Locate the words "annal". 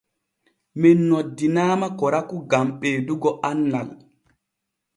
3.49-3.89